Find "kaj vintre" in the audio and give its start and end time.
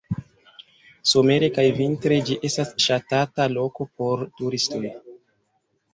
1.57-2.17